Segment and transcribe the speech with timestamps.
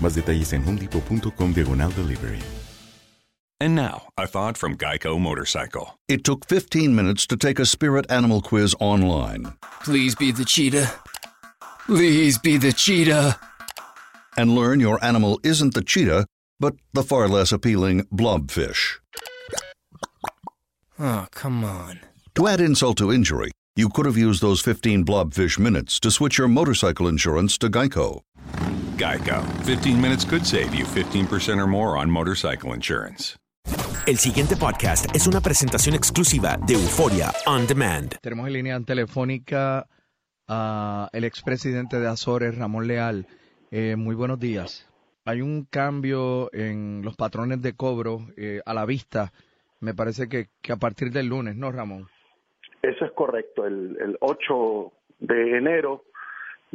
[0.00, 2.38] Más detalles en homedepot.com diagonal delivery.
[3.58, 5.98] And now, a thought from Geico Motorcycle.
[6.08, 9.54] It took 15 minutes to take a spirit animal quiz online.
[9.82, 10.92] Please be the cheetah.
[11.86, 13.40] Please be the cheetah.
[14.36, 16.26] And learn your animal isn't the cheetah,
[16.60, 18.98] but the far less appealing blobfish.
[20.98, 22.00] Oh, come on.
[22.34, 26.36] To add insult to injury, you could have used those 15 blobfish minutes to switch
[26.36, 28.20] your motorcycle insurance to Geico.
[28.96, 29.42] Geico.
[29.64, 33.36] 15 minutes could save you 15% or more on motorcycle insurance.
[34.06, 38.14] El siguiente podcast es una presentación exclusiva de Euforia On Demand.
[38.20, 39.88] Tenemos en línea telefónica
[40.46, 43.26] a el expresidente de Azores, Ramón Leal.
[43.72, 44.88] Eh, muy buenos días.
[45.24, 49.32] Hay un cambio en los patrones de cobro eh, a la vista.
[49.80, 52.06] Me parece que, que a partir del lunes, ¿no, Ramón?
[52.82, 53.66] Eso es correcto.
[53.66, 56.04] El, el 8 de enero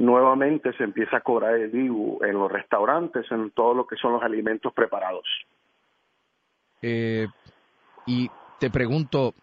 [0.02, 4.14] nuevamente se empieza a cobrar el IBU en los restaurantes, en todo lo que son
[4.14, 5.26] los alimentos preparados.
[6.82, 7.28] Eh,
[8.08, 8.30] y
[8.60, 9.36] te pregunto,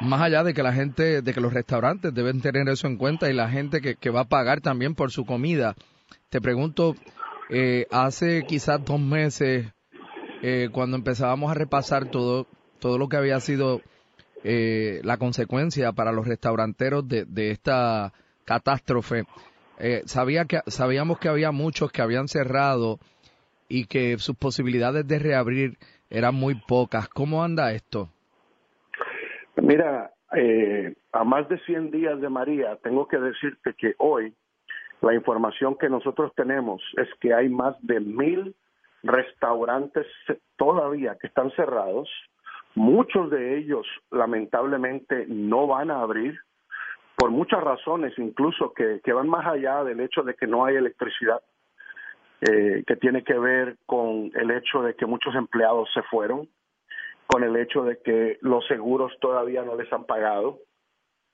[0.00, 3.30] más allá de que la gente, de que los restaurantes deben tener eso en cuenta
[3.30, 5.74] y la gente que, va a pagar también por su comida,
[6.28, 6.94] te pregunto,
[7.48, 9.72] eh, hace quizás dos meses,
[10.42, 12.46] eh, cuando empezábamos a repasar todo,
[12.78, 13.80] todo lo que había sido
[14.44, 18.12] eh, la consecuencia para los restauranteros de esta
[18.44, 19.24] catástrofe,
[19.82, 23.00] eh, sabía que, sabíamos que había muchos que habían cerrado
[23.68, 25.72] y que sus posibilidades de reabrir
[26.08, 27.08] eran muy pocas.
[27.08, 28.08] ¿Cómo anda esto?
[29.56, 34.32] Mira, eh, a más de 100 días de María, tengo que decirte que hoy
[35.00, 38.54] la información que nosotros tenemos es que hay más de mil
[39.02, 40.06] restaurantes
[40.56, 42.08] todavía que están cerrados.
[42.76, 46.38] Muchos de ellos lamentablemente no van a abrir
[47.22, 51.40] por muchas razones, incluso que, van más allá del hecho de que no hay electricidad,
[52.40, 56.48] eh, que tiene que ver con el hecho de que muchos empleados se fueron,
[57.28, 60.58] con el hecho de que los seguros todavía no les han pagado,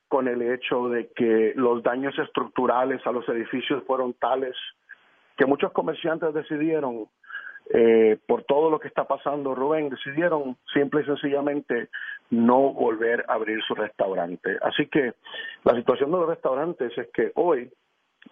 [0.08, 4.56] con el hecho de que los daños estructurales a los edificios fueron tales
[5.38, 7.06] que muchos comerciantes decidieron
[7.70, 11.88] eh, por todo lo que está pasando, Rubén, decidieron simple y sencillamente
[12.30, 14.56] no volver a abrir su restaurante.
[14.62, 15.12] Así que
[15.64, 17.70] la situación de los restaurantes es que hoy,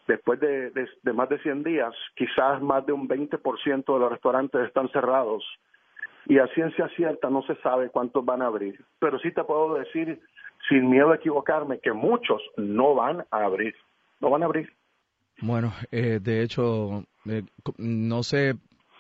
[0.07, 0.73] después de,
[1.13, 5.45] más de 100 días, quizás más de un 20% de los restaurantes están cerrados
[6.27, 8.83] y a ciencia cierta no se sabe cuántos van a abrir.
[8.99, 10.19] Pero sí te puedo decir,
[10.69, 13.75] sin miedo a equivocarme, que muchos no van a abrir,
[14.21, 14.73] no van a abrir.
[15.43, 17.43] Bueno, eh, de hecho, eh,
[17.77, 18.55] no sé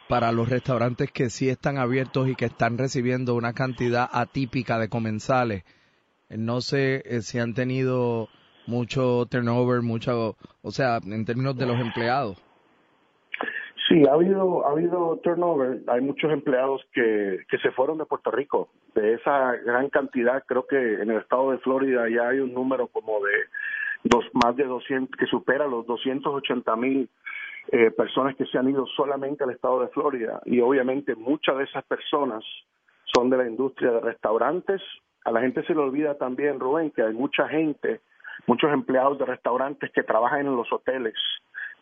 [0.08, 4.88] para los restaurantes que sí están abiertos y que están recibiendo una cantidad atípica de
[4.88, 5.64] comensales.
[6.31, 8.29] No sé eh, si han tenido
[8.67, 12.43] mucho turnover, mucho, o sea, en términos de los empleados.
[13.88, 15.81] Sí, ha habido, ha habido turnover.
[15.87, 18.69] Hay muchos empleados que, que se fueron de Puerto Rico.
[18.94, 22.88] De esa gran cantidad, creo que en el estado de Florida ya hay un número
[22.88, 23.32] como de
[24.02, 27.09] dos, más de 200, que supera los 280 mil
[27.73, 31.65] eh, personas que se han ido solamente al estado de Florida y obviamente muchas de
[31.65, 32.45] esas personas
[33.15, 34.81] son de la industria de restaurantes.
[35.25, 38.01] A la gente se le olvida también, Rubén, que hay mucha gente,
[38.47, 41.15] muchos empleados de restaurantes que trabajan en los hoteles,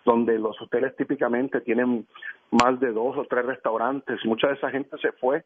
[0.06, 2.06] donde los hoteles típicamente tienen
[2.50, 4.24] más de dos o tres restaurantes.
[4.24, 5.44] Mucha de esa gente se fue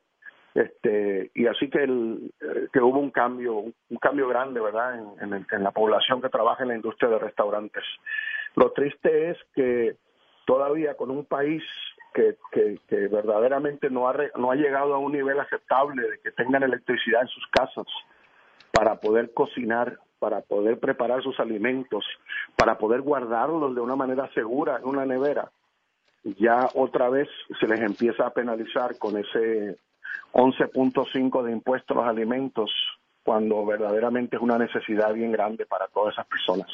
[0.54, 5.46] este y así que el, eh, que hubo un cambio un cambio grande verdad en,
[5.50, 7.84] en, la población que trabaja en la industria de restaurantes
[8.56, 9.96] lo triste es que
[10.48, 11.62] todavía con un país
[12.14, 16.30] que, que, que verdaderamente no ha no ha llegado a un nivel aceptable de que
[16.30, 17.84] tengan electricidad en sus casas
[18.72, 22.02] para poder cocinar para poder preparar sus alimentos
[22.56, 25.52] para poder guardarlos de una manera segura en una nevera
[26.38, 27.28] ya otra vez
[27.60, 29.76] se les empieza a penalizar con ese
[30.32, 32.70] 11.5 de impuestos a los alimentos
[33.22, 36.68] cuando verdaderamente es una necesidad bien grande para todas esas personas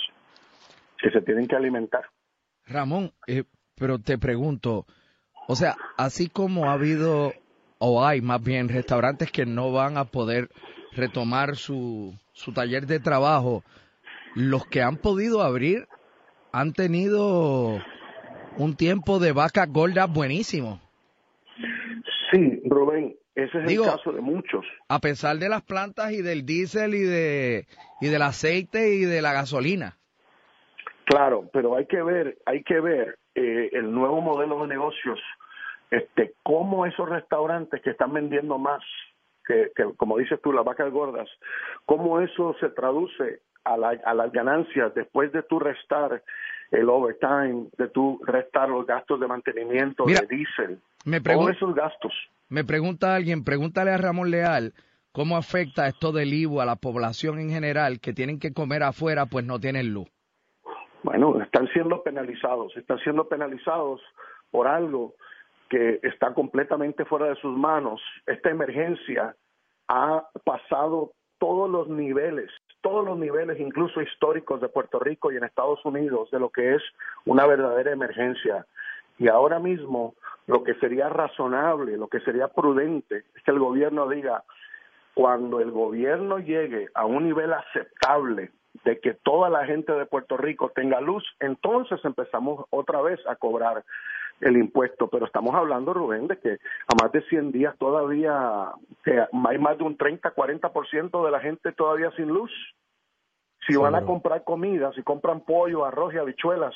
[0.96, 2.04] que se tienen que alimentar.
[2.66, 3.42] Ramón, eh,
[3.76, 4.86] pero te pregunto,
[5.48, 7.32] o sea, así como ha habido,
[7.78, 10.48] o hay más bien, restaurantes que no van a poder
[10.92, 13.62] retomar su, su taller de trabajo,
[14.34, 15.86] los que han podido abrir
[16.52, 17.80] han tenido
[18.56, 20.80] un tiempo de vaca gorda buenísimo.
[22.30, 24.64] Sí, Rubén, ese es el caso de muchos.
[24.88, 27.66] A pesar de las plantas y del diésel y de
[28.00, 29.96] y del aceite y de la gasolina.
[31.04, 35.20] Claro, pero hay que ver, hay que ver eh, el nuevo modelo de negocios,
[35.90, 38.82] este, cómo esos restaurantes que están vendiendo más,
[39.46, 41.28] que, que como dices tú, las vacas gordas,
[41.86, 46.22] cómo eso se traduce a, la, a las ganancias después de tu restar
[46.70, 50.80] el overtime, de tu restar los gastos de mantenimiento, de diésel,
[51.22, 52.12] todos esos gastos.
[52.48, 54.74] Me pregunta alguien, pregúntale a Ramón Leal
[55.12, 59.26] cómo afecta esto del IVU a la población en general que tienen que comer afuera
[59.26, 60.08] pues no tienen luz.
[61.04, 64.00] Bueno, están siendo penalizados, están siendo penalizados
[64.50, 65.12] por algo
[65.68, 68.00] que está completamente fuera de sus manos.
[68.24, 69.36] Esta emergencia
[69.86, 75.44] ha pasado todos los niveles, todos los niveles, incluso históricos de Puerto Rico y en
[75.44, 76.82] Estados Unidos, de lo que es
[77.26, 78.64] una verdadera emergencia.
[79.18, 80.14] Y ahora mismo
[80.46, 84.42] lo que sería razonable, lo que sería prudente, es que el gobierno diga,
[85.12, 88.52] cuando el gobierno llegue a un nivel aceptable
[88.84, 93.36] de que toda la gente de Puerto Rico tenga luz, entonces empezamos otra vez a
[93.36, 93.84] cobrar
[94.40, 98.72] el impuesto, pero estamos hablando, Rubén, de que a más de 100 días todavía
[99.04, 102.50] que hay más de un 30, 40% de la gente todavía sin luz.
[103.66, 106.74] Si van a comprar comida, si compran pollo, arroz y habichuelas,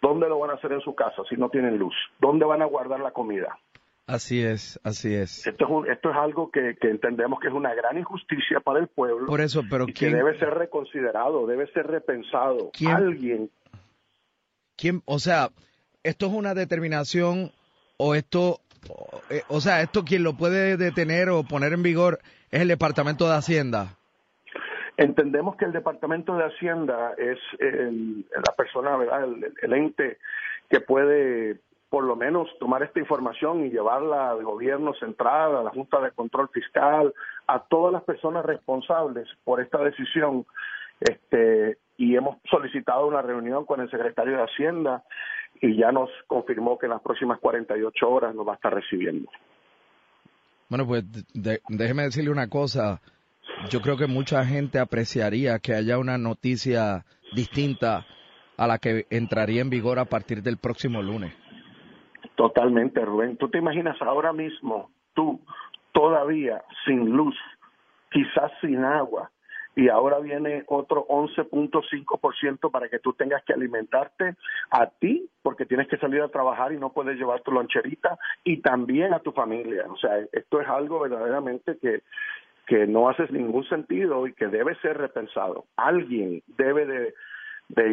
[0.00, 1.94] ¿dónde lo van a hacer en su casa si no tienen luz?
[2.18, 3.58] ¿Dónde van a guardar la comida?
[4.06, 5.46] Así es, así es.
[5.46, 9.26] Esto es, esto es algo que, entendemos que es una gran injusticia para el pueblo.
[9.26, 12.70] Por eso, pero y que debe ser reconsiderado, debe ser repensado.
[12.72, 13.50] ¿Quién, Alguien.
[14.76, 15.02] ¿Quién?
[15.04, 15.50] O sea,
[16.02, 17.52] esto es una determinación
[17.96, 18.58] o esto,
[19.48, 22.18] o sea, esto quien lo puede detener o poner en vigor
[22.50, 23.96] es el Departamento de Hacienda.
[24.96, 29.26] Entendemos que el Departamento de Hacienda es la persona, ¿verdad?
[29.62, 30.18] El, ente
[30.68, 31.58] que puede
[31.92, 36.10] por lo menos tomar esta información y llevarla al gobierno central, a la Junta de
[36.12, 37.12] Control Fiscal,
[37.46, 40.46] a todas las personas responsables por esta decisión.
[41.00, 45.02] Este, y hemos solicitado una reunión con el secretario de Hacienda
[45.60, 49.30] y ya nos confirmó que en las próximas 48 horas nos va a estar recibiendo.
[50.70, 51.04] Bueno, pues
[51.68, 53.02] déjeme decirle una cosa
[53.68, 58.06] yo creo que mucha gente apreciaría que haya una noticia distinta
[58.56, 61.41] a la que entraría en vigor a partir del próximo lunes.
[62.34, 63.36] Totalmente, Rubén.
[63.36, 65.40] ¿Tú te imaginas ahora mismo, tú
[65.92, 67.36] todavía sin luz,
[68.10, 69.30] quizás sin agua,
[69.74, 74.34] y ahora viene otro 11.5% para que tú tengas que alimentarte
[74.70, 78.60] a ti, porque tienes que salir a trabajar y no puedes llevar tu loncherita, y
[78.60, 79.86] también a tu familia.
[79.88, 82.02] O sea, esto es algo verdaderamente que
[82.66, 85.66] que no hace ningún sentido y que debe ser repensado.
[85.76, 87.14] Alguien debe de,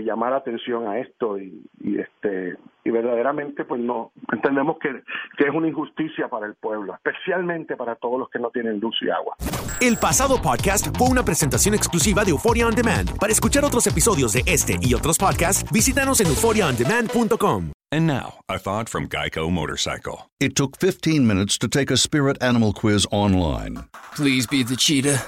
[0.03, 1.65] llamar atención a esto y,
[1.99, 2.57] este
[2.89, 5.03] y verdaderamente pues no entendemos que,
[5.37, 8.95] que es una injusticia para el pueblo, especialmente para todos los que no tienen luz
[9.01, 9.35] y agua.
[9.79, 13.17] El pasado podcast fue una presentación exclusiva de Euphoria on Demand.
[13.17, 17.71] Para escuchar otros episodios de este y otros podcasts, visítanos en euphoriaondemand.com.
[17.91, 20.29] And now, a thought from Geico Motorcycle.
[20.39, 23.85] It took 15 minutes to take a spirit animal quiz online.
[24.15, 25.25] Please be the cheetah.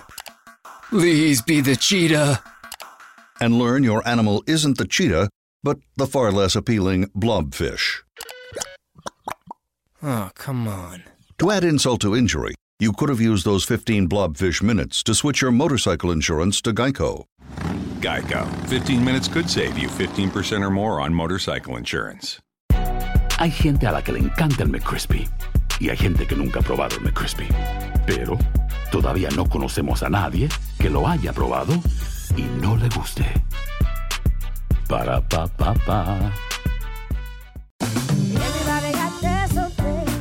[0.89, 2.43] Please be the cheetah.
[3.39, 5.29] And learn your animal isn't the cheetah,
[5.63, 8.01] but the far less appealing blobfish.
[10.03, 11.03] Oh, come on.
[11.39, 15.41] To add insult to injury, you could have used those 15 blobfish minutes to switch
[15.41, 17.25] your motorcycle insurance to Geico.
[17.99, 18.47] Geico.
[18.67, 22.39] 15 minutes could save you 15% or more on motorcycle insurance.
[23.37, 25.27] Hay gente a la que le encanta el McCrispy
[25.79, 27.47] y hay gente que nunca ha probado el McCrispy.
[28.05, 28.37] Pero
[28.91, 30.49] todavía no conocemos a nadie
[30.79, 31.73] que lo haya probado
[32.35, 33.25] y no le guste.
[34.91, 35.99] Para pa pa pa.